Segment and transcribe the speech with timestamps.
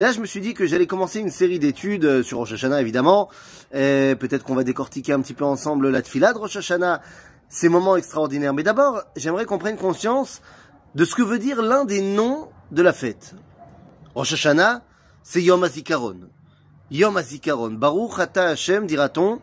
[0.00, 2.80] Là, je me suis dit que j'allais commencer une série d'études euh, sur Rosh Hashanah,
[2.80, 3.28] évidemment.
[3.72, 7.02] Peut-être qu'on va décortiquer un petit peu ensemble la tefila de Rosh Hashanah,
[7.48, 8.54] ces moments extraordinaires.
[8.54, 10.40] Mais d'abord, j'aimerais qu'on prenne conscience
[10.94, 13.34] de ce que veut dire l'un des noms de la fête.
[14.14, 14.82] Rosh Hashanah,
[15.24, 16.28] c'est Yom HaZikaron.
[16.92, 17.72] Yom HaZikaron.
[17.72, 19.40] Baruch Hashem, dira-t-on,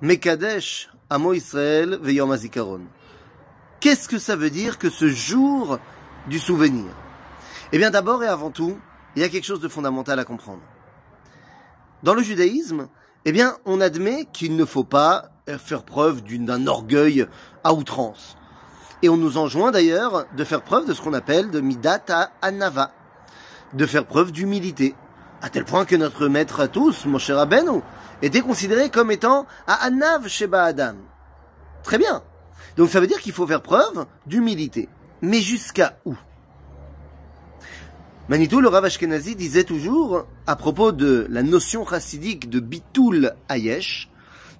[0.00, 2.80] Mekadesh Amo Israël ve Yom HaZikaron.
[3.80, 5.78] Qu'est-ce que ça veut dire que ce jour
[6.28, 6.86] du souvenir?
[7.72, 8.78] Eh bien, d'abord et avant tout,
[9.16, 10.62] il y a quelque chose de fondamental à comprendre.
[12.02, 12.88] Dans le judaïsme,
[13.24, 17.26] eh bien, on admet qu'il ne faut pas faire preuve d'un orgueil
[17.64, 18.36] à outrance.
[19.02, 22.92] Et on nous enjoint d'ailleurs de faire preuve de ce qu'on appelle de midata anava,
[23.74, 24.94] de faire preuve d'humilité,
[25.40, 27.80] à tel point que notre maître à tous, Moshe Rabbeinu,
[28.22, 30.94] était considéré comme étant à anav sheba adam.
[31.82, 32.22] Très bien.
[32.76, 34.88] Donc ça veut dire qu'il faut faire preuve d'humilité.
[35.20, 36.14] Mais jusqu'à où?
[38.28, 44.08] Manitou, le Rav Ashkenazi, disait toujours, à propos de la notion chassidique de Bitul Ayesh,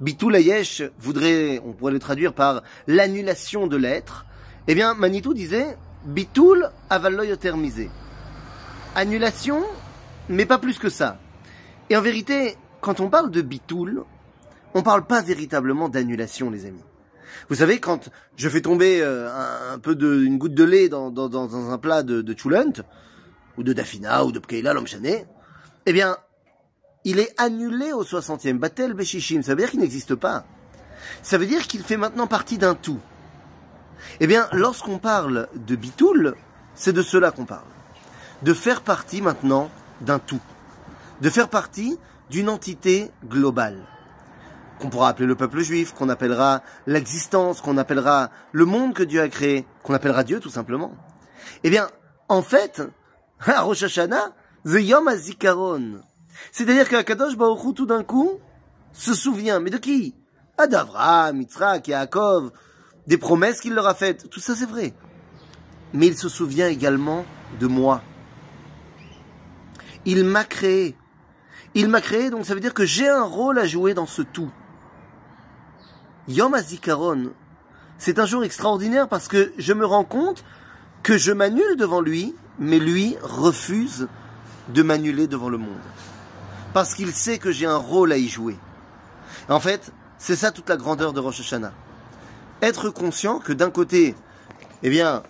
[0.00, 4.24] Bitul Ayesh voudrait, on pourrait le traduire par l'annulation de l'être,
[4.66, 7.90] eh bien, Manitou disait, Bitul avaloyotermisé.
[8.94, 9.62] Annulation,
[10.30, 11.18] mais pas plus que ça.
[11.90, 14.04] Et en vérité, quand on parle de Bitul,
[14.72, 16.84] on parle pas véritablement d'annulation, les amis.
[17.50, 19.28] Vous savez, quand je fais tomber euh,
[19.74, 22.32] un, peu de, une goutte de lait dans, dans, dans un plat de, de
[23.60, 25.26] ou de Dafina, ou de Pkeila, l'Omchané,
[25.84, 26.16] eh bien,
[27.04, 28.58] il est annulé au 60e.
[28.58, 30.44] Batel Beshishim, ça veut dire qu'il n'existe pas.
[31.22, 33.00] Ça veut dire qu'il fait maintenant partie d'un tout.
[34.18, 36.36] Eh bien, lorsqu'on parle de Bitoul,
[36.74, 37.68] c'est de cela qu'on parle.
[38.42, 40.40] De faire partie maintenant d'un tout.
[41.20, 41.98] De faire partie
[42.30, 43.86] d'une entité globale.
[44.78, 49.20] Qu'on pourra appeler le peuple juif, qu'on appellera l'existence, qu'on appellera le monde que Dieu
[49.20, 50.94] a créé, qu'on appellera Dieu tout simplement.
[51.62, 51.90] Eh bien,
[52.30, 52.80] en fait,
[53.46, 56.02] à Rosh Hashanah, the Yom HaZikaron.
[56.52, 58.38] C'est-à-dire que Kadosh Hu, tout d'un coup,
[58.92, 59.60] se souvient.
[59.60, 60.14] Mais de qui?
[60.58, 62.52] Adavram, Yitzhak, Yaakov,
[63.06, 64.28] des promesses qu'il leur a faites.
[64.30, 64.94] Tout ça, c'est vrai.
[65.92, 67.24] Mais il se souvient également
[67.58, 68.02] de moi.
[70.04, 70.96] Il m'a créé.
[71.74, 74.22] Il m'a créé, donc ça veut dire que j'ai un rôle à jouer dans ce
[74.22, 74.50] tout.
[76.28, 77.32] Yom HaZikaron,
[77.98, 80.44] c'est un jour extraordinaire parce que je me rends compte
[81.02, 84.06] que je m'annule devant lui, mais lui refuse
[84.68, 85.80] de m'annuler devant le monde.
[86.72, 88.56] Parce qu'il sait que j'ai un rôle à y jouer.
[89.48, 91.72] En fait, c'est ça toute la grandeur de Rosh Hashanah.
[92.62, 94.14] Être conscient que d'un côté,
[94.82, 95.22] eh bien,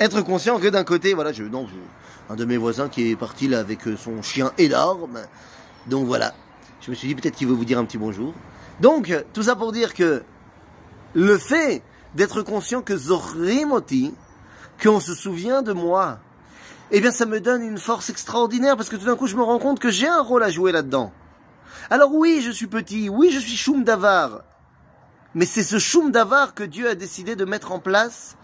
[0.00, 1.68] être conscient que d'un côté, voilà, je, non,
[2.30, 5.20] un de mes voisins qui est parti là avec son chien énorme.
[5.86, 6.34] Donc voilà,
[6.80, 8.32] je me suis dit peut-être qu'il veut vous dire un petit bonjour.
[8.80, 10.22] Donc, tout ça pour dire que
[11.14, 11.82] le fait
[12.14, 14.12] d'être conscient que Zorimoti,
[14.82, 16.18] qu'on se souvient de moi,
[16.90, 19.42] eh bien ça me donne une force extraordinaire parce que tout d'un coup je me
[19.42, 21.12] rends compte que j'ai un rôle à jouer là-dedans.
[21.90, 24.42] Alors oui, je suis petit, oui, je suis choum d'avar,
[25.34, 28.36] mais c'est ce choum d'avar que Dieu a décidé de mettre en place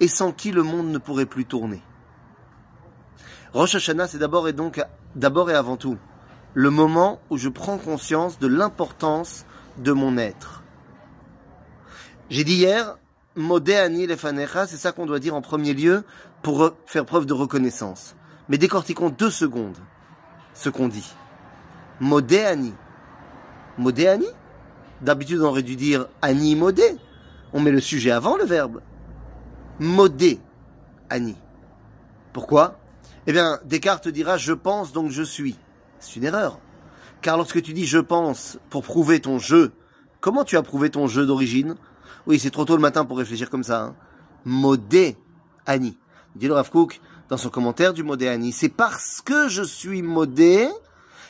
[0.00, 1.82] et sans qui le monde ne pourrait plus tourner.
[3.52, 4.82] Rosh Hashanah, c'est d'abord et donc
[5.14, 5.98] d'abord et avant tout
[6.54, 9.46] le moment où je prends conscience de l'importance
[9.78, 10.62] de mon être.
[12.30, 12.98] J'ai dit hier,
[13.34, 16.04] Modéani lefanecha, c'est ça qu'on doit dire en premier lieu
[16.42, 18.14] pour faire preuve de reconnaissance.
[18.48, 19.78] Mais décortiquons deux secondes
[20.54, 21.14] ce qu'on dit.
[22.00, 22.74] Modéani.
[23.78, 24.26] Modéani?
[25.00, 26.96] D'habitude, on aurait dû dire ani modé.
[27.54, 28.82] On met le sujet avant le verbe.
[29.78, 30.38] Modé.
[31.08, 31.36] Ani.
[32.34, 32.78] Pourquoi?
[33.26, 35.56] Eh bien, Descartes dira je pense donc je suis.
[36.00, 36.58] C'est une erreur.
[37.22, 39.72] Car lorsque tu dis je pense pour prouver ton jeu,
[40.20, 41.76] comment tu as prouvé ton jeu d'origine?
[42.26, 43.82] Oui, c'est trop tôt le matin pour réfléchir comme ça.
[43.82, 43.94] Hein.
[44.44, 45.16] Modé
[45.66, 45.98] Annie.
[46.34, 46.70] Dit le Rav
[47.28, 48.52] dans son commentaire du Modé Annie.
[48.52, 50.68] C'est parce que je suis modé,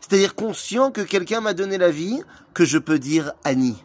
[0.00, 2.22] c'est-à-dire conscient que quelqu'un m'a donné la vie,
[2.54, 3.82] que je peux dire Annie.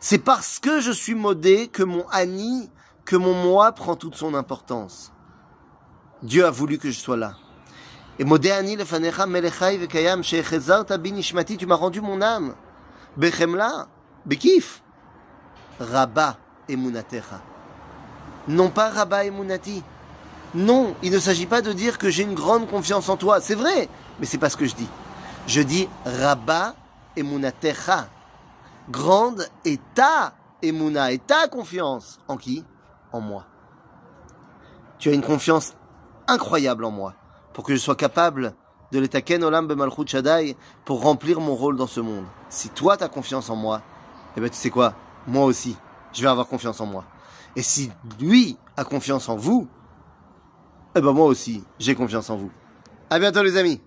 [0.00, 2.68] C'est parce que je suis modé que mon Annie,
[3.04, 5.12] que mon moi prend toute son importance.
[6.22, 7.36] Dieu a voulu que je sois là.
[8.18, 12.54] Et modé Annie le fanecha melechai vekayam tu m'as rendu mon âme.
[13.16, 13.88] Bechemla,
[14.26, 14.81] bekif.
[15.80, 16.36] Rabba
[16.68, 17.40] Emunatecha.
[18.48, 19.82] Non pas Rabba Emunati.
[20.54, 23.40] Non, il ne s'agit pas de dire que j'ai une grande confiance en toi.
[23.40, 23.88] C'est vrai,
[24.20, 24.88] mais c'est pas ce que je dis.
[25.46, 26.74] Je dis Rabba
[27.16, 28.08] Emunatecha.
[28.90, 32.20] Grande est ta Emuna, et ta confiance.
[32.28, 32.64] En qui?
[33.12, 33.44] En moi.
[34.98, 35.74] Tu as une confiance
[36.28, 37.14] incroyable en moi
[37.52, 38.54] pour que je sois capable
[38.92, 42.24] de l'étaken olam bemalchut shadai pour remplir mon rôle dans ce monde.
[42.48, 43.82] Si toi tu as confiance en moi,
[44.36, 44.94] eh ben tu sais quoi?
[45.26, 45.76] Moi aussi,
[46.12, 47.04] je vais avoir confiance en moi.
[47.56, 47.90] Et si
[48.20, 49.68] lui a confiance en vous,
[50.94, 52.50] eh ben moi aussi, j'ai confiance en vous.
[53.10, 53.80] À bientôt les amis